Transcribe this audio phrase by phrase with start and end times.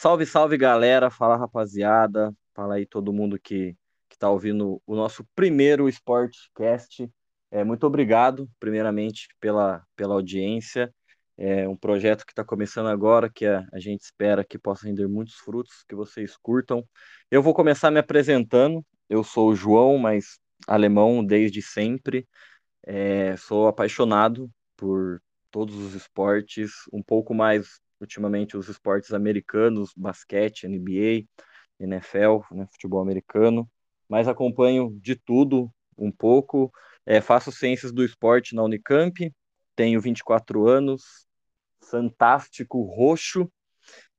[0.00, 3.76] Salve, salve galera, fala rapaziada, fala aí todo mundo que,
[4.08, 7.06] que tá ouvindo o nosso primeiro Sportcast.
[7.50, 10.90] É, muito obrigado, primeiramente, pela, pela audiência.
[11.36, 15.06] É um projeto que está começando agora, que a, a gente espera que possa render
[15.06, 16.82] muitos frutos, que vocês curtam.
[17.30, 18.82] Eu vou começar me apresentando.
[19.06, 22.26] Eu sou o João, mas alemão desde sempre.
[22.86, 25.20] É, sou apaixonado por
[25.50, 31.26] todos os esportes, um pouco mais ultimamente os esportes americanos, basquete, NBA,
[31.78, 33.68] NFL, né, futebol americano,
[34.08, 36.72] mas acompanho de tudo um pouco.
[37.06, 39.32] É, faço ciências do esporte na Unicamp,
[39.74, 41.26] tenho 24 anos,
[41.82, 43.50] fantástico, roxo.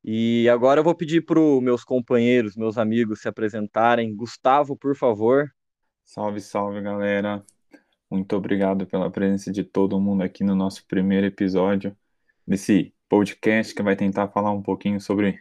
[0.03, 4.15] E agora eu vou pedir para os meus companheiros, meus amigos se apresentarem.
[4.15, 5.47] Gustavo, por favor.
[6.03, 7.43] Salve, salve, galera.
[8.09, 11.95] Muito obrigado pela presença de todo mundo aqui no nosso primeiro episódio
[12.45, 15.37] desse podcast que vai tentar falar um pouquinho sobre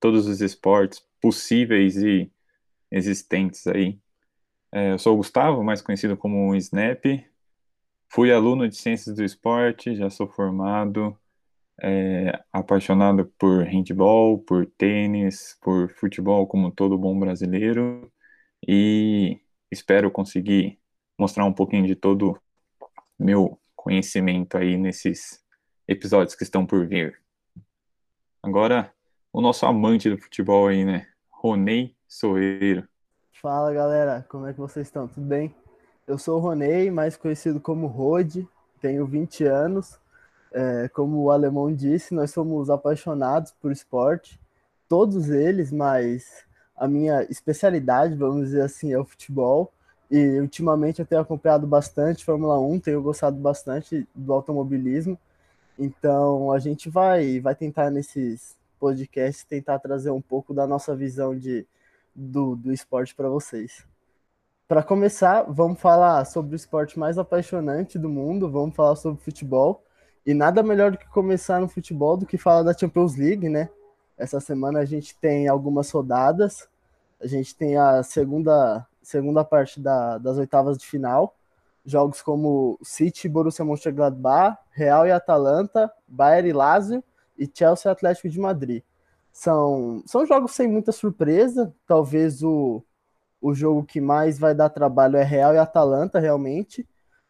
[0.00, 2.28] todos os esportes possíveis e
[2.90, 4.00] existentes aí.
[4.72, 7.04] É, eu sou o Gustavo, mais conhecido como Snap.
[8.08, 11.16] Fui aluno de Ciências do Esporte, já sou formado,
[11.80, 18.12] é, apaixonado por handball, por tênis, por futebol como todo bom brasileiro
[18.66, 20.80] e espero conseguir
[21.16, 22.40] mostrar um pouquinho de todo
[23.16, 25.46] meu conhecimento aí nesses
[25.88, 27.18] episódios que estão por vir.
[28.42, 28.92] Agora,
[29.32, 31.08] o nosso amante do futebol aí, né?
[31.30, 32.86] Ronei Soeiro.
[33.40, 35.08] Fala galera, como é que vocês estão?
[35.08, 35.54] Tudo bem?
[36.06, 38.46] Eu sou o Ronei, mais conhecido como Rode,
[38.80, 39.98] tenho 20 anos.
[40.52, 44.40] É, como o alemão disse, nós somos apaixonados por esporte,
[44.88, 49.72] todos eles, mas a minha especialidade, vamos dizer assim, é o futebol.
[50.10, 55.18] E ultimamente eu tenho acompanhado bastante Fórmula 1, tenho gostado bastante do automobilismo.
[55.78, 61.36] Então a gente vai, vai tentar nesses podcasts tentar trazer um pouco da nossa visão
[61.36, 61.66] de,
[62.14, 63.86] do, do esporte para vocês.
[64.66, 69.82] Para começar, vamos falar sobre o esporte mais apaixonante do mundo, vamos falar sobre futebol.
[70.26, 73.70] E nada melhor do que começar no futebol do que falar da Champions League, né?
[74.16, 76.68] Essa semana a gente tem algumas rodadas,
[77.18, 81.34] a gente tem a segunda segunda parte da, das oitavas de final.
[81.88, 87.02] Jogos como City, Borussia Mönchengladbach, Real e Atalanta, Bayern e Lazio
[87.38, 88.82] e Chelsea e Atlético de Madrid.
[89.32, 91.74] São, são jogos sem muita surpresa.
[91.86, 92.84] Talvez o,
[93.40, 96.86] o jogo que mais vai dar trabalho é Real e Atalanta, realmente.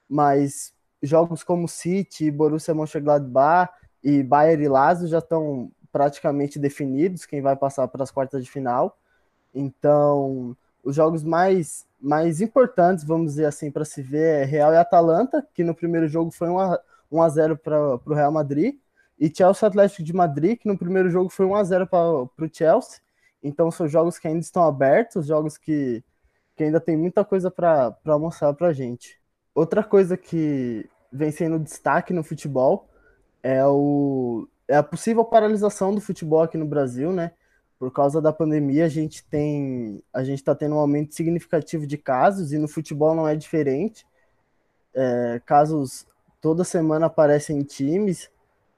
[0.09, 7.41] Mas jogos como City, Borussia Mönchengladbach e Bayern e Lazio já estão praticamente definidos quem
[7.41, 8.99] vai passar para as quartas de final.
[9.55, 14.77] Então, os jogos mais, mais importantes, vamos dizer assim, para se ver é Real e
[14.77, 18.77] Atalanta, que no primeiro jogo foi 1 a 0 para o Real Madrid,
[19.19, 22.51] e Chelsea Atlético de Madrid, que no primeiro jogo foi 1 a 0 para o
[22.53, 23.01] Chelsea.
[23.43, 26.05] Então são jogos que ainda estão abertos, jogos que,
[26.57, 29.21] que ainda tem muita coisa para mostrar para a gente.
[29.55, 32.89] Outra coisa que vem sendo destaque no futebol
[33.43, 37.33] é, o, é a possível paralisação do futebol aqui no Brasil, né?
[37.79, 41.97] Por causa da pandemia, a gente tem, a gente está tendo um aumento significativo de
[41.97, 44.05] casos e no futebol não é diferente.
[44.93, 46.05] É, casos
[46.41, 48.29] toda semana aparecem em times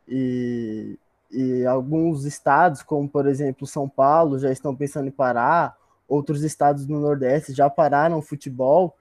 [0.07, 0.99] e,
[1.31, 5.79] e alguns estados, como por exemplo São Paulo, já estão pensando em parar.
[6.07, 8.97] Outros estados no Nordeste já pararam o futebol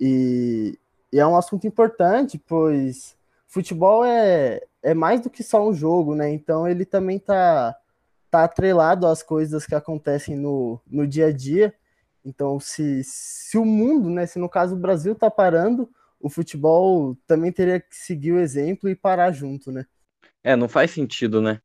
[0.00, 0.78] e,
[1.12, 6.14] e é um assunto importante, pois futebol é, é mais do que só um jogo,
[6.14, 6.30] né?
[6.30, 7.76] Então ele também está
[8.32, 11.74] tá atrelado às coisas que acontecem no, no dia a dia.
[12.24, 15.86] Então, se, se o mundo, né, se no caso o Brasil tá parando,
[16.18, 19.84] o futebol também teria que seguir o exemplo e parar junto, né?
[20.42, 21.60] É, não faz sentido, né?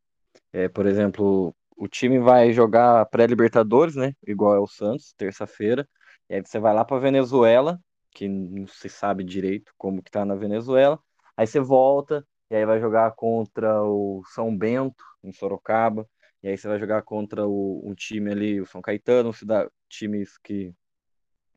[0.51, 4.13] É, por exemplo, o time vai jogar pré-Libertadores, né?
[4.27, 5.87] Igual é o Santos, terça-feira.
[6.29, 7.79] E aí você vai lá para Venezuela,
[8.11, 10.99] que não se sabe direito como que tá na Venezuela.
[11.37, 16.05] Aí você volta e aí vai jogar contra o São Bento, em Sorocaba.
[16.47, 19.33] E aí você vai jogar contra o, um time ali, o São Caetano,
[19.89, 20.73] times que.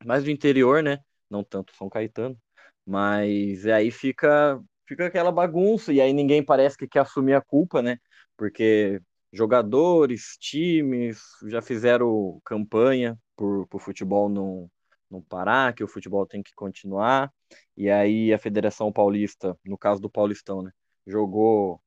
[0.04, 0.98] Mais do interior, né?
[1.30, 2.36] Não tanto São Caetano.
[2.84, 7.80] Mas aí fica, fica aquela bagunça, e aí ninguém parece que quer assumir a culpa,
[7.80, 7.98] né?
[8.36, 9.00] Porque
[9.32, 14.68] jogadores, times já fizeram campanha por, por futebol não,
[15.08, 17.32] não parar, que o futebol tem que continuar.
[17.76, 20.72] E aí a Federação Paulista, no caso do Paulistão, né?
[21.06, 21.80] Jogou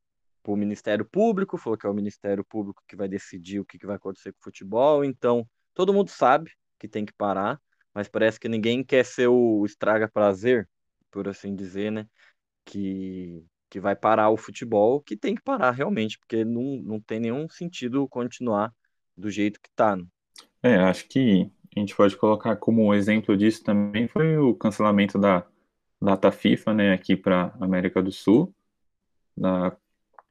[0.44, 3.80] para o Ministério Público, falou que é o Ministério Público que vai decidir o que,
[3.80, 5.04] que vai acontecer com o futebol.
[5.04, 7.60] Então, todo mundo sabe que tem que parar,
[7.94, 10.70] mas parece que ninguém quer ser o estraga-prazer,
[11.10, 12.06] por assim dizer, né?
[12.66, 17.20] Que, que vai parar o futebol, que tem que parar realmente, porque não, não tem
[17.20, 18.74] nenhum sentido continuar
[19.16, 19.96] do jeito que tá.
[19.96, 20.06] Né?
[20.62, 25.46] É, acho que a gente pode colocar como exemplo disso também foi o cancelamento da
[26.02, 28.54] data FIFA, né, aqui para América do Sul,
[29.36, 29.76] da,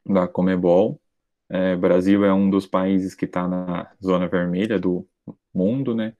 [0.04, 1.00] da Comebol.
[1.48, 5.06] É, Brasil é um dos países que está na zona vermelha do
[5.54, 6.14] mundo, né?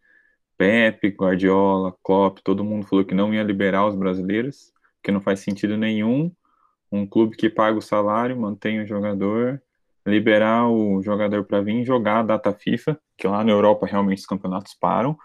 [0.59, 5.41] Pepe, Guardiola, Klopp, todo mundo falou que não ia liberar os brasileiros, que não faz
[5.41, 6.31] sentido nenhum
[6.93, 9.61] um clube que paga o salário, mantém o jogador,
[10.07, 14.27] liberar o jogador para vir jogar a data FIFA, que lá na Europa realmente os
[14.27, 15.17] campeonatos param,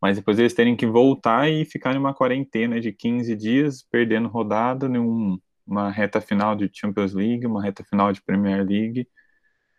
[0.00, 4.28] mas depois eles terem que voltar e ficar em uma quarentena de 15 dias, perdendo
[4.28, 9.08] rodada numa uma reta final de Champions League, uma reta final de Premier League.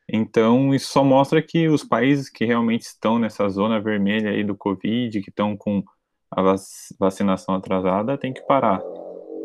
[0.10, 4.56] Então, isso só mostra que os países que realmente estão nessa zona vermelha aí do
[4.56, 5.84] Covid, que estão com
[6.32, 6.56] a
[7.00, 8.82] vacinação atrasada, tem que parar.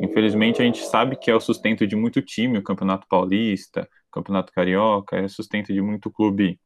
[0.01, 4.11] Infelizmente, a gente sabe que é o sustento de muito time, o Campeonato Paulista, o
[4.13, 6.61] Campeonato Carioca, é sustento de muito clube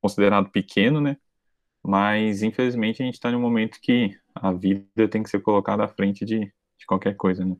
[0.00, 1.16] considerado pequeno, né?
[1.82, 5.88] Mas, infelizmente, a gente está num momento que a vida tem que ser colocada à
[5.88, 7.56] frente de, de qualquer coisa, né?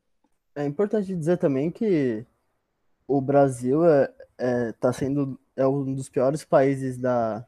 [0.55, 2.25] É importante dizer também que
[3.09, 7.47] o Brasil é, é, tá sendo é um dos piores países da,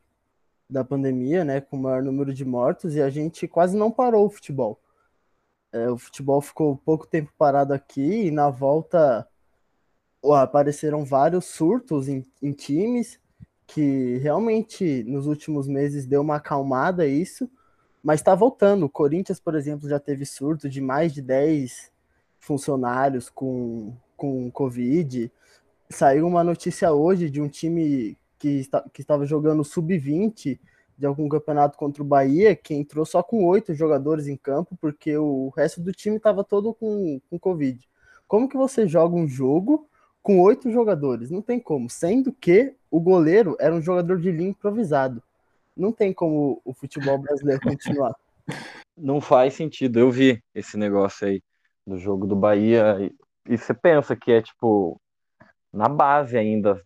[0.69, 4.27] da pandemia, né, com o maior número de mortos, e a gente quase não parou
[4.27, 4.81] o futebol.
[5.73, 9.27] É, o futebol ficou pouco tempo parado aqui, e na volta
[10.25, 13.21] apareceram vários surtos em, em times,
[13.67, 17.51] que realmente nos últimos meses deu uma acalmada isso,
[18.03, 18.87] mas está voltando.
[18.87, 21.93] O Corinthians, por exemplo, já teve surto de mais de 10
[22.47, 25.31] funcionários com, com Covid.
[25.91, 30.59] Saiu uma notícia hoje de um time que, está, que estava jogando sub-20
[30.97, 35.17] de algum campeonato contra o Bahia, que entrou só com oito jogadores em campo, porque
[35.19, 37.87] o resto do time estava todo com, com Covid.
[38.27, 39.89] Como que você joga um jogo
[40.23, 41.31] com oito jogadores?
[41.31, 45.23] Não tem como, sendo que o goleiro era um jogador de linha improvisado.
[45.77, 48.15] Não tem como o futebol brasileiro continuar.
[48.97, 49.99] Não faz sentido.
[49.99, 51.43] Eu vi esse negócio aí
[51.87, 53.15] do jogo do Bahia e,
[53.53, 55.01] e você pensa que é tipo
[55.73, 56.83] na base ainda,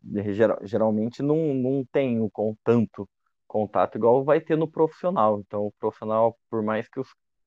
[0.63, 3.09] geralmente não, não tem com tanto
[3.47, 5.41] contato igual vai ter no profissional.
[5.41, 7.01] Então, o profissional, por mais que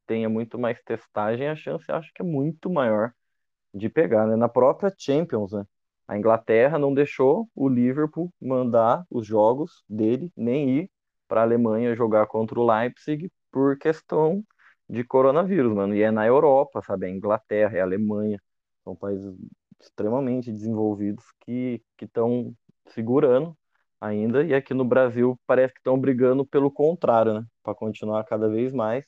[0.08, 3.12] tenha muito mais testagem, a chance acho que é muito maior
[3.74, 4.36] de pegar, né?
[4.36, 5.66] Na própria Champions, né?
[6.08, 10.92] A Inglaterra não deixou o Liverpool mandar os jogos dele, nem ir
[11.28, 14.44] para a Alemanha jogar contra o Leipzig por questão
[14.90, 15.96] de coronavírus, mano.
[15.96, 17.08] E é na Europa, sabe?
[17.08, 18.42] É Inglaterra, é Alemanha.
[18.84, 19.36] São países
[19.80, 22.54] extremamente desenvolvidos que estão
[22.88, 23.58] segurando
[24.00, 24.44] ainda.
[24.44, 27.46] E aqui no Brasil parece que estão brigando pelo contrário, né?
[27.64, 29.06] Para continuar cada vez mais.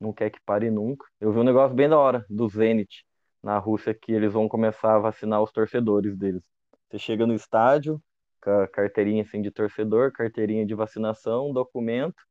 [0.00, 1.06] Não quer que pare nunca.
[1.20, 3.04] Eu vi um negócio bem da hora do Zenit
[3.42, 6.44] na Rússia que eles vão começar a vacinar os torcedores deles.
[6.88, 8.02] Você chega no estádio
[8.42, 12.22] com a carteirinha assim de torcedor, carteirinha de vacinação, documento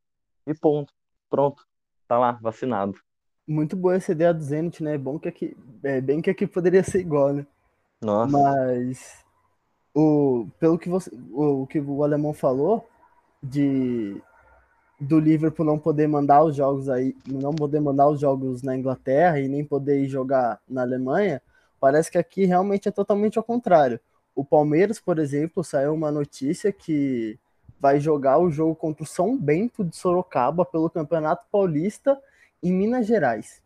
[0.45, 0.93] e ponto.
[1.29, 1.63] Pronto.
[2.11, 2.99] Tá lá, vacinado.
[3.47, 4.97] Muito boa essa ideia do Zenit, né?
[4.97, 7.47] Bom que aqui, é bem que aqui poderia ser igual, né?
[8.01, 8.37] Nossa.
[8.37, 9.23] Mas
[9.95, 12.85] o pelo que você o, o que o alemão falou
[13.41, 14.21] de
[14.99, 19.39] do Liverpool não poder mandar os jogos aí, não poder mandar os jogos na Inglaterra
[19.39, 21.41] e nem poder ir jogar na Alemanha,
[21.79, 24.01] parece que aqui realmente é totalmente ao contrário.
[24.35, 27.39] O Palmeiras, por exemplo, saiu uma notícia que
[27.81, 32.21] vai jogar o jogo contra o São Bento de Sorocaba pelo Campeonato Paulista
[32.61, 33.59] em Minas Gerais.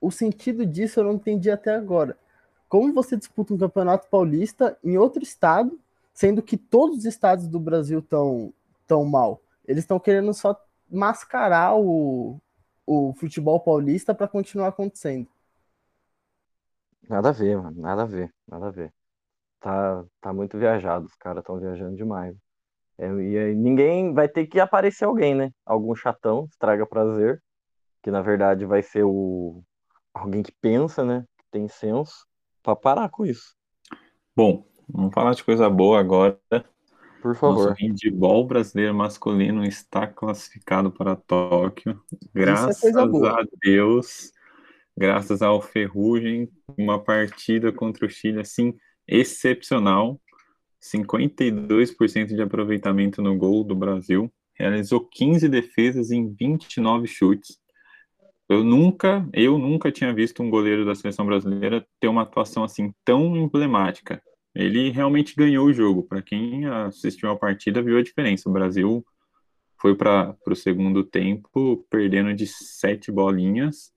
[0.00, 2.18] O sentido disso eu não entendi até agora.
[2.68, 5.78] Como você disputa um Campeonato Paulista em outro estado,
[6.12, 8.52] sendo que todos os estados do Brasil estão
[8.84, 9.40] tão mal?
[9.64, 10.60] Eles estão querendo só
[10.90, 12.40] mascarar o,
[12.84, 15.28] o futebol paulista para continuar acontecendo.
[17.08, 17.80] Nada a ver, mano.
[17.80, 18.34] Nada a ver.
[18.48, 18.92] Nada a ver.
[19.60, 21.06] Tá, tá muito viajado.
[21.06, 22.36] Os caras estão viajando demais.
[23.02, 25.50] É, e aí ninguém vai ter que aparecer alguém, né?
[25.66, 27.42] Algum chatão, estraga prazer.
[28.00, 29.60] Que na verdade vai ser o
[30.14, 31.24] alguém que pensa, né?
[31.36, 32.26] Que tem senso,
[32.62, 33.56] para parar com isso.
[34.36, 36.38] Bom, vamos falar de coisa boa agora.
[37.20, 37.70] Por favor.
[37.70, 42.00] Nosso handball brasileiro masculino está classificado para Tóquio.
[42.12, 44.32] É graças é a Deus.
[44.96, 48.76] Graças ao Ferrugem, uma partida contra o Chile assim
[49.08, 50.20] excepcional.
[50.82, 54.32] 52% de aproveitamento no gol do Brasil.
[54.54, 57.58] Realizou 15 defesas em 29 chutes.
[58.48, 62.92] Eu nunca, eu nunca tinha visto um goleiro da seleção brasileira ter uma atuação assim
[63.04, 64.22] tão emblemática
[64.54, 66.02] ele realmente ganhou o jogo.
[66.02, 68.48] Para quem assistiu a partida, viu a diferença.
[68.48, 69.04] O Brasil
[69.80, 73.92] foi para o segundo tempo perdendo de sete bolinhas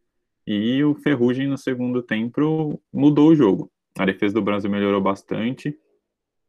[0.47, 3.71] e o Ferrugem no segundo tempo mudou o jogo.
[3.97, 5.77] A defesa do Brasil melhorou bastante.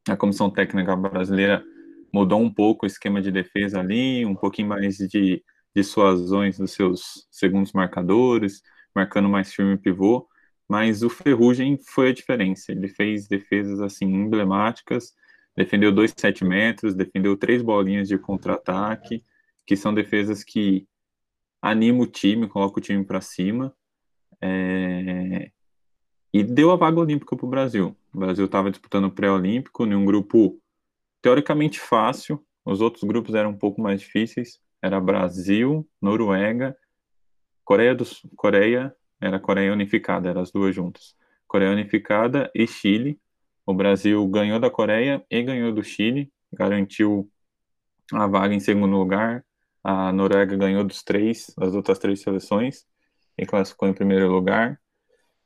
[0.08, 1.64] A comissão técnica brasileira
[2.12, 5.42] mudou um pouco o esquema de defesa ali, um pouquinho mais de
[5.74, 8.62] dissuasões dos seus segundos marcadores,
[8.94, 10.26] marcando mais firme pivô,
[10.68, 12.72] mas o Ferrugem foi a diferença.
[12.72, 15.14] Ele fez defesas assim emblemáticas,
[15.56, 19.24] defendeu dois sete metros, defendeu três bolinhas de contra-ataque,
[19.66, 20.86] que são defesas que
[21.60, 23.74] animam o time, colocam o time para cima.
[24.40, 25.50] É...
[26.36, 27.96] E deu a vaga olímpica para o Brasil.
[28.12, 30.60] O Brasil estava disputando o pré-olímpico em um grupo
[31.22, 34.60] teoricamente fácil, os outros grupos eram um pouco mais difíceis.
[34.82, 36.76] Era Brasil, Noruega,
[37.64, 41.16] Coreia do Sul, Coreia, era Coreia Unificada, eram as duas juntas.
[41.48, 43.18] Coreia Unificada e Chile.
[43.64, 47.30] O Brasil ganhou da Coreia e ganhou do Chile, garantiu
[48.12, 49.42] a vaga em segundo lugar.
[49.82, 52.84] A Noruega ganhou dos três, das outras três seleções,
[53.38, 54.78] e classificou em primeiro lugar.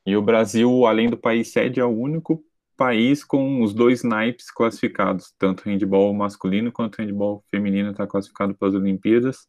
[0.06, 2.42] E o Brasil, além do país sede, é o único
[2.76, 8.68] país com os dois naipes classificados, tanto handball masculino quanto handball feminino está classificado para
[8.68, 9.46] as Olimpíadas.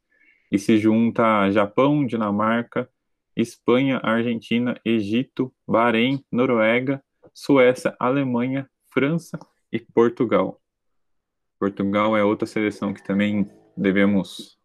[0.51, 2.89] E se junta Japão, Dinamarca,
[3.35, 7.01] Espanha, Argentina, Egito, Bahrein, Noruega,
[7.33, 9.39] Suécia, Alemanha, França
[9.71, 10.61] e Portugal.
[11.57, 14.57] Portugal é outra seleção que também devemos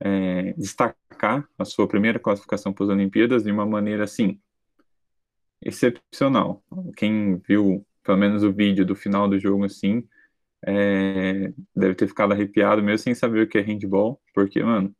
[0.00, 4.40] é, destacar a sua primeira classificação para as Olimpíadas de uma maneira assim
[5.62, 6.62] excepcional.
[6.96, 10.06] Quem viu pelo menos o vídeo do final do jogo assim
[10.66, 14.94] é, deve ter ficado arrepiado mesmo sem saber o que é handball, porque mano,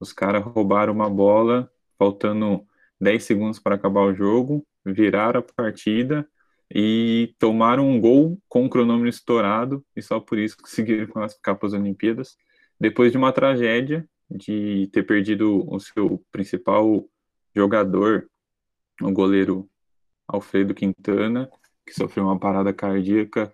[0.00, 2.66] os caras roubaram uma bola faltando
[3.00, 6.28] 10 segundos para acabar o jogo, viraram a partida
[6.74, 11.68] e tomaram um gol com o cronômetro estourado e só por isso conseguiram classificar para
[11.68, 12.36] as Olimpíadas.
[12.80, 17.04] Depois de uma tragédia de ter perdido o seu principal
[17.54, 18.28] jogador,
[19.02, 19.68] o goleiro
[20.26, 21.50] Alfredo Quintana,
[21.86, 23.52] que sofreu uma parada cardíaca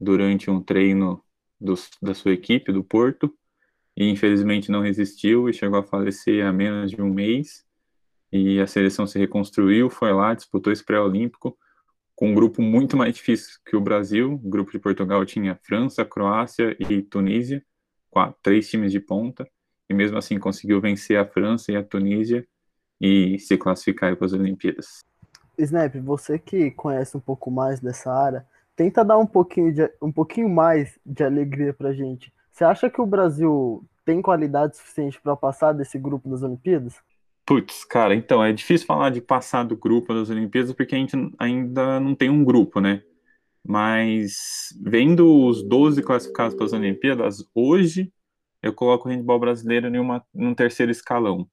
[0.00, 1.22] durante um treino
[1.60, 3.34] dos, da sua equipe, do Porto,
[3.96, 7.66] e infelizmente não resistiu e chegou a falecer há menos de um mês
[8.32, 11.56] e a seleção se reconstruiu, foi lá, disputou esse pré-olímpico
[12.14, 14.34] com um grupo muito mais difícil que o Brasil.
[14.34, 17.64] O grupo de Portugal tinha França, Croácia e Tunísia,
[18.10, 19.48] quatro, três times de ponta,
[19.88, 22.46] e mesmo assim conseguiu vencer a França e a Tunísia
[23.00, 25.04] e se classificar para as Olimpíadas.
[25.58, 30.12] Snap, você que conhece um pouco mais dessa área, tenta dar um pouquinho, de, um
[30.12, 32.32] pouquinho mais de alegria para gente.
[32.52, 36.94] Você acha que o Brasil tem qualidade suficiente para passar desse grupo das Olimpíadas?
[37.44, 41.16] Putz, cara, então, é difícil falar de passar do grupo das Olimpíadas porque a gente
[41.38, 43.02] ainda não tem um grupo, né?
[43.64, 48.12] Mas vendo os 12 classificados para as Olimpíadas, hoje
[48.62, 51.48] eu coloco o handball brasileiro em uma, num terceiro escalão.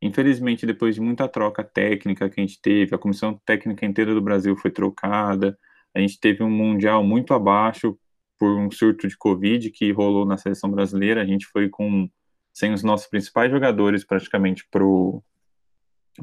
[0.00, 4.22] Infelizmente, depois de muita troca técnica que a gente teve, a comissão técnica inteira do
[4.22, 5.58] Brasil foi trocada,
[5.94, 7.98] a gente teve um mundial muito abaixo
[8.38, 12.08] por um surto de Covid que rolou na seleção brasileira, a gente foi com
[12.52, 15.22] sem os nossos principais jogadores praticamente pro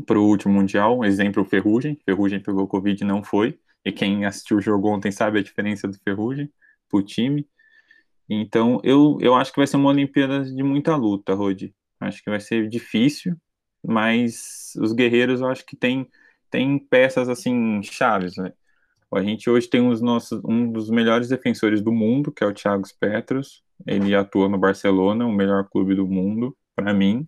[0.05, 4.57] pro último mundial, exemplo o Ferrugem, Ferrugem pegou Covid e não foi, e quem assistiu
[4.57, 6.51] o jogo ontem sabe a diferença do Ferrugem
[6.89, 7.47] pro time.
[8.29, 11.73] Então, eu, eu acho que vai ser uma Olimpíada de muita luta, Rodi.
[12.01, 13.37] Acho que vai ser difícil,
[13.87, 16.07] mas os guerreiros eu acho que tem,
[16.49, 18.53] tem peças assim chaves, né?
[19.13, 22.53] A gente hoje tem os nossos, um dos melhores defensores do mundo, que é o
[22.53, 23.63] Thiago Petros.
[23.87, 27.25] Ele atua no Barcelona, o melhor clube do mundo, para mim.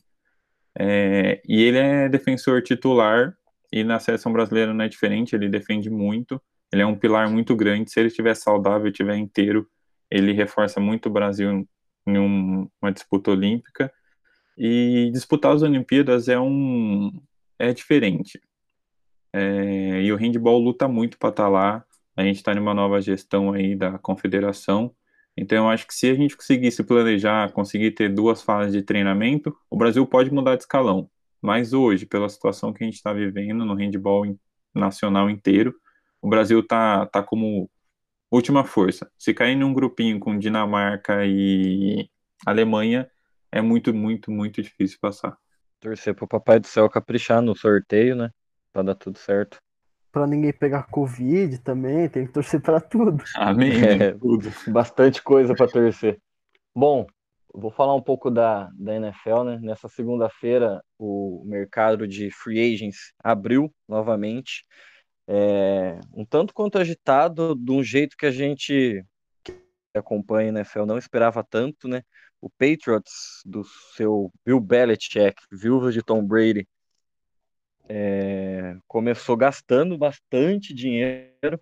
[0.78, 3.36] É, e ele é defensor titular,
[3.72, 6.42] e na seleção brasileira não é diferente, ele defende muito.
[6.72, 7.92] Ele é um pilar muito grande.
[7.92, 9.68] Se ele estiver saudável, estiver inteiro,
[10.10, 11.66] ele reforça muito o Brasil
[12.06, 13.92] em um, uma disputa olímpica.
[14.58, 17.12] E disputar as Olimpíadas é um
[17.60, 18.42] é diferente.
[19.34, 21.86] É, e o handball luta muito para estar tá lá.
[22.16, 24.94] A gente está numa nova gestão aí da confederação.
[25.36, 28.82] Então, eu acho que se a gente conseguir se planejar, conseguir ter duas fases de
[28.82, 31.10] treinamento, o Brasil pode mudar de escalão.
[31.40, 34.26] Mas hoje, pela situação que a gente está vivendo no handball
[34.74, 35.76] nacional inteiro,
[36.22, 37.70] o Brasil tá, tá como
[38.32, 39.10] última força.
[39.18, 42.10] Se cair num grupinho com Dinamarca e
[42.46, 43.10] Alemanha,
[43.52, 45.38] é muito, muito, muito difícil passar.
[45.80, 48.32] Torcer pro Papai do Céu caprichar no sorteio, né?
[48.74, 49.60] Pra dar tudo certo.
[50.12, 53.24] Pra ninguém pegar Covid também, tem que torcer pra tudo.
[53.36, 53.84] Amém.
[53.84, 54.52] É, tudo.
[54.68, 56.20] Bastante coisa pra torcer.
[56.76, 57.06] Bom,
[57.54, 59.60] vou falar um pouco da, da NFL, né?
[59.62, 64.66] Nessa segunda-feira, o mercado de free agents abriu novamente.
[65.28, 69.04] É, um tanto quanto agitado, de um jeito que a gente
[69.44, 69.54] que
[69.94, 72.02] acompanha a NFL não esperava tanto, né?
[72.40, 73.64] O Patriots, do
[73.96, 76.68] seu Bill Belichick, viúva de Tom Brady,
[77.90, 81.60] é, começou gastando bastante dinheiro.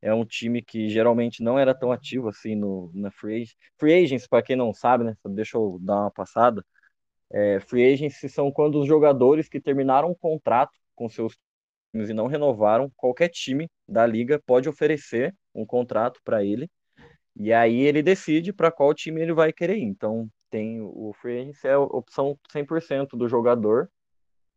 [0.00, 3.56] é um time que geralmente não era tão ativo assim no, na Free Agents.
[3.78, 5.16] Free Agents, para quem não sabe, né?
[5.26, 6.64] Deixa eu dar uma passada.
[7.30, 11.36] É, free Agents são quando os jogadores que terminaram um contrato com seus
[11.92, 16.68] times e não renovaram, qualquer time da liga pode oferecer um contrato para ele.
[17.36, 19.82] E aí ele decide para qual time ele vai querer ir.
[19.82, 23.90] Então, tem o Free Agents é a opção 100% do jogador.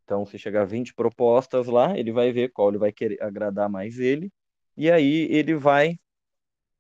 [0.03, 4.00] Então, se chegar 20 propostas lá, ele vai ver qual ele vai querer agradar mais
[4.00, 4.31] ele
[4.77, 5.98] e aí ele vai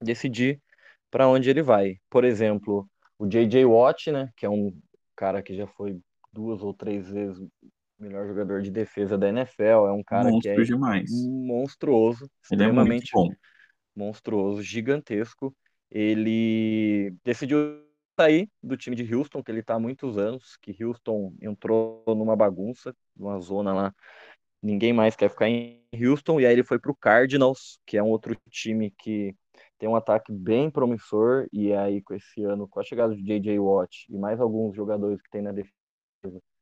[0.01, 0.61] decidir
[1.09, 1.97] para onde ele vai.
[2.09, 2.87] Por exemplo,
[3.17, 3.65] o J.J.
[3.65, 4.79] Watt, né, que é um
[5.15, 5.99] cara que já foi
[6.31, 7.43] duas ou três vezes
[7.99, 11.09] melhor jogador de defesa da NFL, é um cara Monstro que é demais.
[11.11, 13.35] monstruoso, ele é extremamente é
[13.95, 15.55] monstruoso, gigantesco.
[15.89, 17.83] Ele decidiu
[18.19, 22.35] sair do time de Houston, que ele está há muitos anos, que Houston entrou numa
[22.35, 23.95] bagunça, numa zona lá
[24.61, 28.03] ninguém mais quer ficar em Houston, e aí ele foi para o Cardinals, que é
[28.03, 29.35] um outro time que
[29.77, 33.59] tem um ataque bem promissor, e aí com esse ano, com a chegada de J.J.
[33.59, 35.73] Watt e mais alguns jogadores que tem na defesa,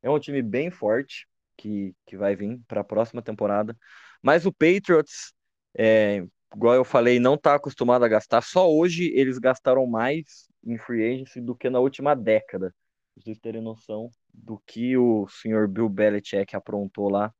[0.02, 1.28] é um time bem forte
[1.58, 3.76] que, que vai vir para a próxima temporada.
[4.22, 5.34] Mas o Patriots,
[5.78, 8.42] é, igual eu falei, não está acostumado a gastar.
[8.42, 12.74] Só hoje eles gastaram mais em free agency do que na última década.
[13.14, 17.34] Pra vocês terem noção do que o senhor Bill Belichick aprontou lá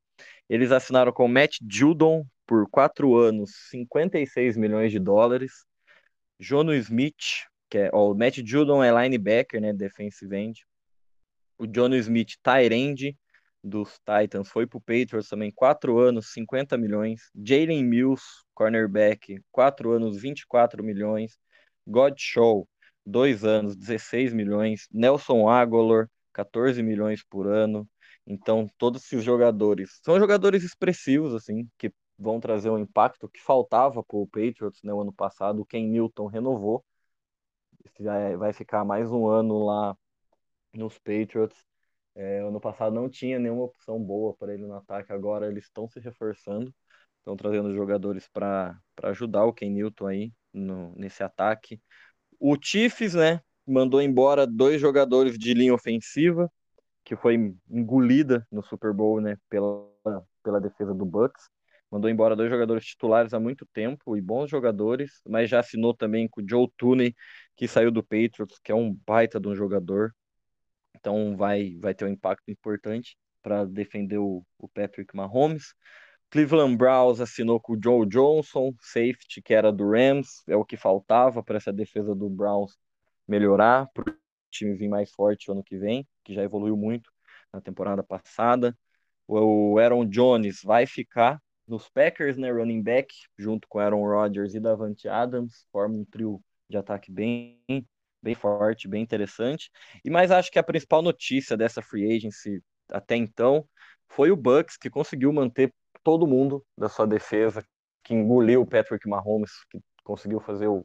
[0.48, 5.52] eles assinaram com Matt Judon por quatro anos, 56 milhões de dólares.
[6.38, 10.64] Jono Smith, que é ó, o Matt Judon é linebacker, né, defensive end.
[11.58, 13.16] O Jono Smith, tight end
[13.66, 17.30] dos Titans, foi para o Patriots também, quatro anos, 50 milhões.
[17.34, 18.22] Jalen Mills,
[18.54, 21.38] cornerback, quatro anos, 24 milhões.
[21.86, 22.66] Godshaw,
[23.04, 24.86] dois anos, 16 milhões.
[24.92, 27.88] Nelson Aguilar, 14 milhões por ano.
[28.26, 34.02] Então, todos esses jogadores são jogadores expressivos, assim, que vão trazer um impacto que faltava
[34.02, 35.60] para o Patriots no né, ano passado.
[35.60, 36.84] O Ken Newton renovou,
[38.38, 39.96] vai ficar mais um ano lá
[40.72, 41.56] nos Patriots.
[42.16, 45.86] É, ano passado não tinha nenhuma opção boa para ele no ataque, agora eles estão
[45.86, 46.74] se reforçando,
[47.18, 51.78] estão trazendo jogadores para ajudar o Ken Newton aí no, nesse ataque.
[52.40, 56.50] O Chiefs, né, mandou embora dois jogadores de linha ofensiva,
[57.04, 59.86] que foi engolida no Super Bowl, né, pela,
[60.42, 61.50] pela defesa do Bucks.
[61.90, 66.26] Mandou embora dois jogadores titulares há muito tempo e bons jogadores, mas já assinou também
[66.28, 67.14] com o Joe Tooney,
[67.54, 70.12] que saiu do Patriots, que é um baita de um jogador.
[71.06, 75.72] Então vai, vai ter um impacto importante para defender o, o Patrick Mahomes.
[76.28, 80.76] Cleveland Browns assinou com o Joe Johnson, safety, que era do Rams, é o que
[80.76, 82.76] faltava para essa defesa do Browns
[83.28, 84.16] melhorar, para o
[84.50, 87.08] time vir mais forte ano que vem que já evoluiu muito
[87.52, 88.76] na temporada passada.
[89.28, 94.60] O Aaron Jones vai ficar nos Packers, né, running back, junto com Aaron Rodgers e
[94.60, 97.86] Davante Adams, forma um trio de ataque bem,
[98.26, 99.70] bem forte, bem interessante.
[100.04, 103.64] E mais acho que a principal notícia dessa free agency até então
[104.08, 107.64] foi o Bucks que conseguiu manter todo mundo da sua defesa,
[108.02, 110.84] que engoliu o Patrick Mahomes, que conseguiu fazer o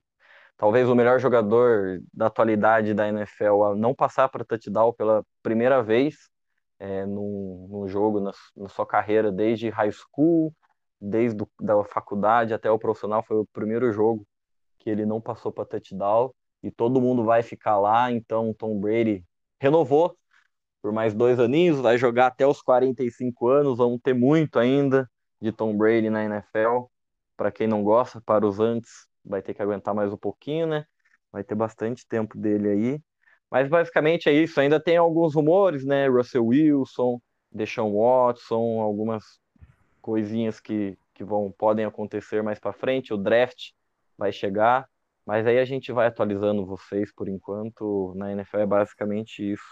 [0.55, 5.81] talvez o melhor jogador da atualidade da NFL a não passar para touchdown pela primeira
[5.81, 6.29] vez
[6.77, 10.53] é, no, no jogo na, na, sua carreira, desde high school,
[10.99, 14.27] desde a da faculdade até o profissional, foi o primeiro jogo
[14.77, 16.31] que ele não passou para touchdown
[16.63, 19.23] e todo mundo vai ficar lá, então Tom Brady
[19.59, 20.15] renovou
[20.81, 25.51] por mais dois aninhos, vai jogar até os 45 anos, vamos ter muito ainda de
[25.51, 26.85] Tom Brady na NFL,
[27.37, 30.85] para quem não gosta, para os antes vai ter que aguentar mais um pouquinho, né?
[31.31, 33.01] Vai ter bastante tempo dele aí.
[33.49, 34.59] Mas basicamente é isso.
[34.59, 36.07] Ainda tem alguns rumores, né?
[36.07, 37.21] Russell Wilson,
[37.51, 39.23] Deshaun Watson, algumas
[40.01, 43.13] coisinhas que, que vão podem acontecer mais para frente.
[43.13, 43.71] O draft
[44.17, 44.87] vai chegar,
[45.31, 48.11] mas aí a gente vai atualizando vocês por enquanto.
[48.17, 49.63] Na NFL é basicamente isso.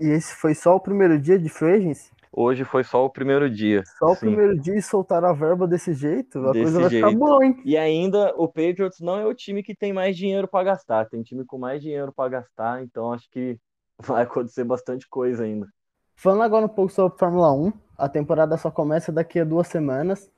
[0.00, 2.10] E esse foi só o primeiro dia de free agency?
[2.32, 3.82] Hoje foi só o primeiro dia.
[3.98, 7.06] Só o primeiro dia e soltaram a verba desse jeito, a desse coisa vai jeito.
[7.06, 7.60] ficar boa, hein?
[7.66, 11.22] E ainda o Patriots não é o time que tem mais dinheiro para gastar, tem
[11.22, 13.58] time com mais dinheiro para gastar, então acho que
[14.00, 15.68] vai acontecer bastante coisa ainda.
[16.16, 20.32] Falando agora um pouco sobre Fórmula 1, a temporada só começa daqui a duas semanas,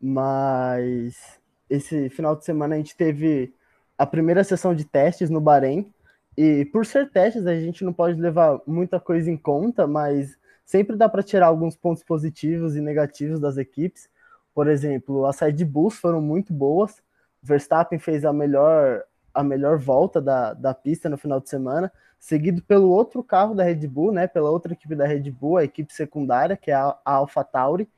[0.00, 3.52] mas esse final de semana a gente teve
[3.96, 5.92] a primeira sessão de testes no Bahrein,
[6.36, 10.96] e por ser testes a gente não pode levar muita coisa em conta, mas sempre
[10.96, 14.08] dá para tirar alguns pontos positivos e negativos das equipes.
[14.54, 17.02] Por exemplo, as Red Bulls foram muito boas.
[17.42, 19.02] Verstappen fez a melhor,
[19.34, 23.64] a melhor volta da, da pista no final de semana, seguido pelo outro carro da
[23.64, 26.96] Red Bull, né, pela outra equipe da Red Bull, a equipe secundária, que é a,
[27.04, 27.88] a AlphaTauri.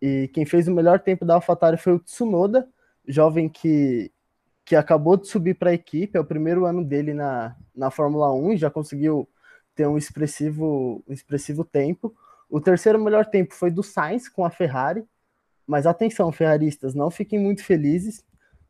[0.00, 2.68] E quem fez o melhor tempo da AlphaTauri foi o Tsunoda,
[3.06, 4.12] jovem que,
[4.64, 8.32] que acabou de subir para a equipe, é o primeiro ano dele na, na Fórmula
[8.32, 9.28] 1 já conseguiu
[9.74, 12.14] ter um expressivo, um expressivo tempo.
[12.48, 15.04] O terceiro melhor tempo foi do Sainz com a Ferrari,
[15.66, 18.24] mas atenção, ferraristas, não fiquem muito felizes.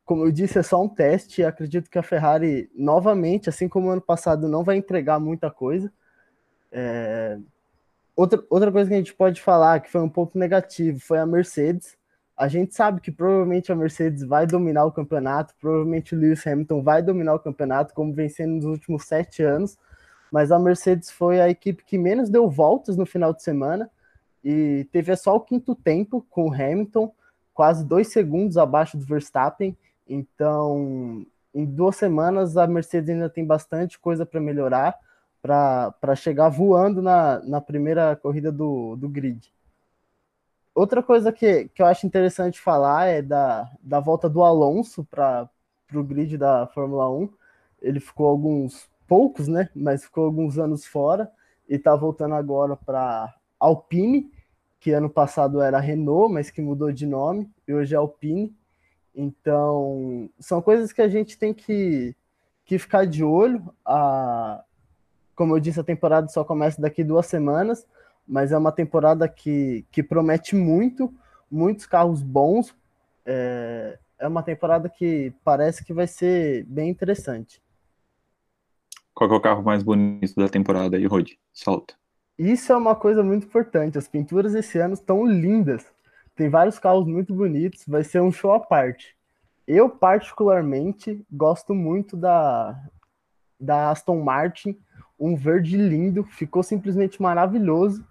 [0.05, 1.45] Como eu disse, é só um teste.
[1.45, 5.93] Acredito que a Ferrari, novamente, assim como ano passado, não vai entregar muita coisa.
[6.73, 7.39] É...
[8.17, 11.27] Outra, outra coisa que a gente pode falar que foi um pouco negativo foi a
[11.27, 11.97] Mercedes.
[12.37, 16.83] A gente sabe que provavelmente a Mercedes vai dominar o campeonato, provavelmente o Lewis Hamilton
[16.83, 19.79] vai dominar o campeonato, como vem sendo nos últimos sete anos,
[20.33, 23.88] mas a Mercedes foi a equipe que menos deu voltas no final de semana
[24.42, 27.12] e teve só o quinto tempo com o Hamilton,
[27.53, 29.77] quase dois segundos abaixo do Verstappen.
[30.09, 34.99] Então, em duas semanas, a Mercedes ainda tem bastante coisa para melhorar
[35.40, 39.53] para chegar voando na, na primeira corrida do, do grid.
[40.75, 45.49] Outra coisa que, que eu acho interessante falar é da, da volta do Alonso para
[45.95, 47.29] o grid da Fórmula 1.
[47.81, 49.69] Ele ficou alguns poucos, né?
[49.75, 51.31] Mas ficou alguns anos fora
[51.69, 54.33] e está voltando agora para Alpine,
[54.81, 58.55] que ano passado era Renault, mas que mudou de nome e hoje é Alpine.
[59.15, 62.17] Então, são coisas que a gente tem que,
[62.65, 63.63] que ficar de olho.
[63.85, 64.65] A,
[65.37, 67.87] como eu disse, a temporada só começa daqui duas semanas,
[68.27, 71.13] mas é uma temporada que, que promete muito,
[71.51, 72.75] muitos carros bons.
[73.25, 77.63] É, é uma temporada que parece que vai ser bem interessante.
[79.15, 81.33] Qual é o carro mais bonito da temporada aí, Rod?
[81.53, 81.95] Solta.
[82.37, 83.99] Isso é uma coisa muito importante.
[83.99, 85.87] As pinturas esse ano estão lindas.
[86.35, 87.85] Tem vários carros muito bonitos.
[87.87, 89.17] Vai ser um show à parte.
[89.67, 92.77] Eu, particularmente, gosto muito da,
[93.61, 94.77] da Aston Martin.
[95.19, 96.25] Um verde lindo.
[96.25, 98.05] Ficou simplesmente maravilhoso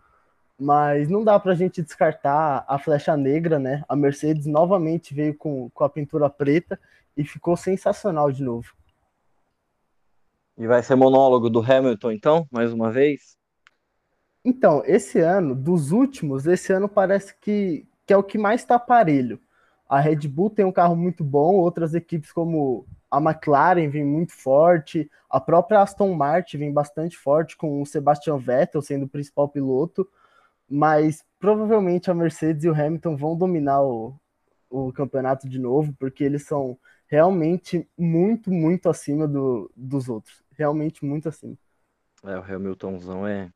[0.60, 3.84] mas não dá para a gente descartar a flecha negra, né?
[3.88, 6.80] A Mercedes novamente veio com, com a pintura preta
[7.18, 8.74] e ficou sensacional de novo.
[10.58, 13.38] E vai ser monólogo do Hamilton, então, mais uma vez?
[14.46, 18.78] Então, esse ano, dos últimos, esse ano parece que, que é o que mais está
[18.78, 19.40] parelho.
[19.90, 24.34] A Red Bull tem um carro muito bom, outras equipes como a McLaren vem muito
[24.34, 29.48] forte, a própria Aston Martin vem bastante forte, com o Sebastian Vettel sendo o principal
[29.48, 30.08] piloto
[30.70, 34.16] mas provavelmente a Mercedes e o Hamilton vão dominar o,
[34.70, 40.42] o campeonato de novo, porque eles são realmente muito, muito acima do, dos outros.
[40.58, 41.56] Realmente muito acima.
[42.24, 43.50] É, o Hamiltonzão é,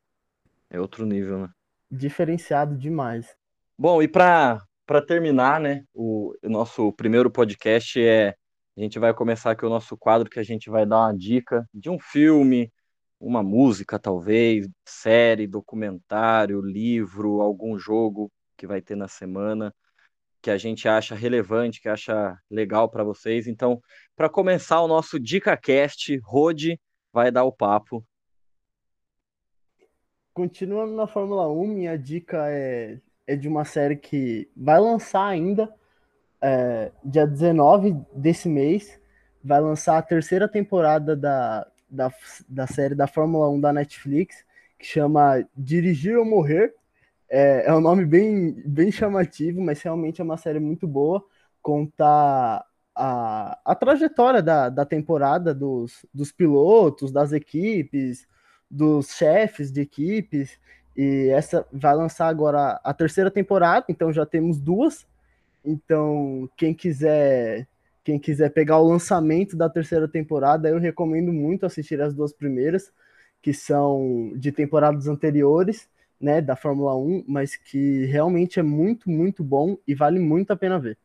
[0.70, 1.48] é outro nível, né?
[1.90, 3.34] Diferenciado demais.
[3.76, 4.60] Bom, e para
[5.06, 8.34] terminar, né, o, o nosso primeiro podcast é.
[8.76, 11.68] A gente vai começar aqui o nosso quadro que a gente vai dar uma dica
[11.74, 12.72] de um filme,
[13.20, 19.74] uma música, talvez, série, documentário, livro, algum jogo que vai ter na semana
[20.40, 23.46] que a gente acha relevante, que acha legal para vocês.
[23.46, 23.82] Então,
[24.16, 26.80] para começar o nosso DicaCast, Rode
[27.12, 28.04] vai dar o papo.
[30.32, 35.74] Continuando na Fórmula 1, minha dica é, é de uma série que vai lançar ainda,
[36.40, 39.00] é, dia 19 desse mês,
[39.42, 42.12] vai lançar a terceira temporada da, da,
[42.48, 44.44] da série da Fórmula 1 da Netflix,
[44.78, 46.74] que chama Dirigir ou Morrer.
[47.28, 51.24] É, é um nome bem, bem chamativo, mas realmente é uma série muito boa.
[51.60, 58.26] Conta a, a trajetória da, da temporada dos, dos pilotos, das equipes,
[58.70, 60.58] dos chefes de equipes.
[60.96, 65.06] E essa vai lançar agora a terceira temporada, então já temos duas.
[65.64, 67.68] Então, quem quiser
[68.08, 72.90] quem quiser pegar o lançamento da terceira temporada, eu recomendo muito assistir as duas primeiras,
[73.42, 79.44] que são de temporadas anteriores, né, da Fórmula 1, mas que realmente é muito, muito
[79.44, 80.96] bom e vale muito a pena ver.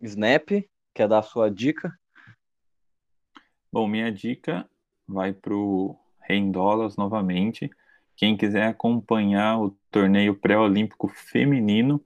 [0.00, 0.48] Snap,
[0.94, 1.92] quer dar a sua dica?
[3.70, 4.66] Bom, minha dica
[5.06, 7.68] vai para o Rendolas novamente.
[8.16, 12.02] Quem quiser acompanhar o torneio pré-olímpico feminino,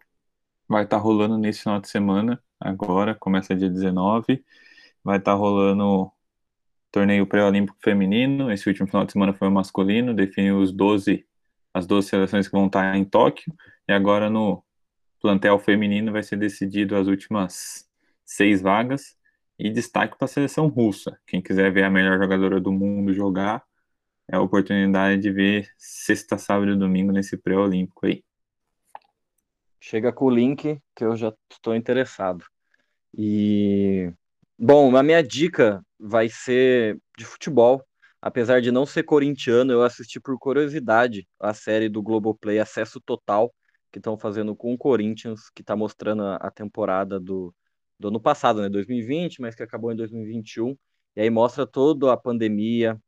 [0.67, 4.45] vai estar tá rolando nesse final de semana agora, começa dia 19.
[5.03, 6.13] Vai estar tá rolando
[6.91, 8.51] torneio pré-olímpico feminino.
[8.53, 11.27] Esse último final de semana foi o masculino, definiu os 12,
[11.73, 13.53] as 12 seleções que vão estar tá em Tóquio.
[13.89, 14.63] E agora no
[15.21, 17.89] plantel feminino vai ser decidido as últimas
[18.25, 19.17] seis vagas.
[19.59, 21.19] E destaque para a seleção russa.
[21.27, 23.63] Quem quiser ver a melhor jogadora do mundo jogar,
[24.27, 28.25] é a oportunidade de ver sexta, sábado e domingo nesse pré-olímpico aí.
[29.81, 32.45] Chega com o link que eu já estou interessado.
[33.17, 34.13] E
[34.59, 37.85] bom, a minha dica vai ser de futebol.
[38.23, 43.53] Apesar de não ser corintiano, eu assisti por curiosidade a série do Globoplay Acesso Total,
[43.91, 47.55] que estão fazendo com o Corinthians, que está mostrando a temporada do,
[47.99, 50.77] do ano passado, né, 2020, mas que acabou em 2021.
[51.17, 53.01] E aí mostra toda a pandemia,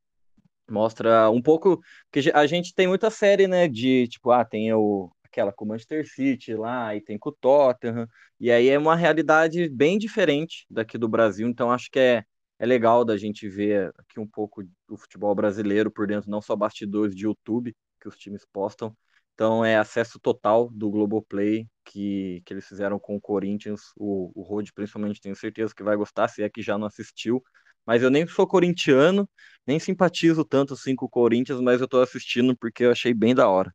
[0.70, 1.80] mostra um pouco
[2.11, 5.68] que a gente tem muita série, né, de tipo, ah, tem o aquela com o
[5.68, 8.06] Manchester City lá e tem com o Tottenham,
[8.38, 12.24] e aí é uma realidade bem diferente daqui do Brasil, então acho que é
[12.58, 16.54] é legal da gente ver aqui um pouco do futebol brasileiro por dentro, não só
[16.54, 18.96] bastidores de YouTube que os times postam.
[19.34, 23.80] Então é acesso total do Globoplay que, que eles fizeram com o Corinthians.
[23.96, 27.42] O, o Rod, principalmente, tenho certeza que vai gostar, se é que já não assistiu.
[27.84, 29.28] Mas eu nem sou corintiano,
[29.66, 33.34] nem simpatizo tanto assim com o Corinthians, mas eu tô assistindo porque eu achei bem
[33.34, 33.74] da hora.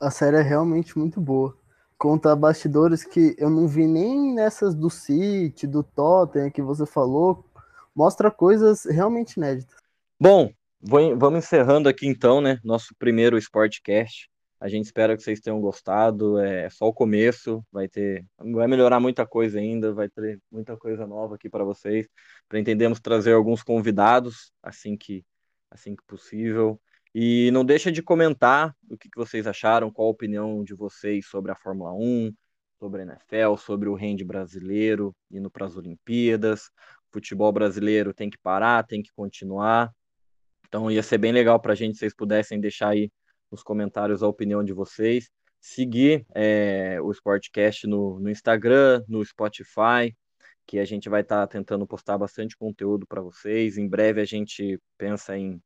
[0.00, 1.56] A série é realmente muito boa.
[1.96, 7.44] Conta bastidores que eu não vi nem nessas do City, do Tottenham que você falou,
[7.94, 9.76] mostra coisas realmente inéditas.
[10.20, 12.60] Bom, vamos encerrando aqui então, né?
[12.62, 14.30] Nosso primeiro Sportcast.
[14.60, 16.38] A gente espera que vocês tenham gostado.
[16.38, 21.06] É só o começo, vai ter, vai melhorar muita coisa ainda, vai ter muita coisa
[21.06, 22.08] nova aqui para vocês.
[22.48, 25.24] Pretendemos trazer alguns convidados assim que
[25.70, 26.80] assim que possível.
[27.14, 31.50] E não deixa de comentar o que, vocês acharam, qual a opinião de vocês sobre
[31.50, 32.32] a Fórmula 1,
[32.78, 36.70] sobre a NFL, sobre o rende brasileiro indo para as Olimpíadas,
[37.10, 39.90] futebol brasileiro tem que parar, tem que continuar.
[40.66, 43.10] Então ia ser bem legal para a gente se vocês pudessem deixar aí
[43.50, 45.30] nos comentários a opinião de vocês.
[45.60, 50.14] Seguir é, o Sportcast no, no Instagram, no Spotify,
[50.66, 53.78] que a gente vai estar tá tentando postar bastante conteúdo para vocês.
[53.78, 55.60] Em breve a gente pensa em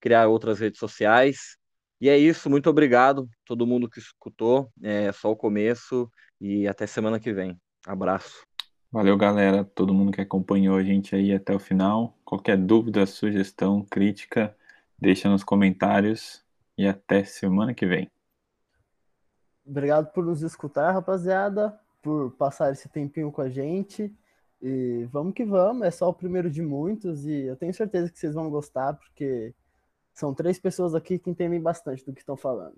[0.00, 1.56] criar outras redes sociais.
[2.00, 4.70] E é isso, muito obrigado todo mundo que escutou.
[4.82, 6.10] É só o começo
[6.40, 7.60] e até semana que vem.
[7.86, 8.42] Abraço.
[8.90, 12.18] Valeu, galera, todo mundo que acompanhou a gente aí até o final.
[12.24, 14.56] Qualquer dúvida, sugestão, crítica,
[14.98, 16.44] deixa nos comentários
[16.76, 18.10] e até semana que vem.
[19.64, 24.12] Obrigado por nos escutar, rapaziada, por passar esse tempinho com a gente.
[24.60, 28.18] E vamos que vamos, é só o primeiro de muitos e eu tenho certeza que
[28.18, 29.54] vocês vão gostar, porque
[30.14, 32.76] são três pessoas aqui que entendem bastante do que estão falando.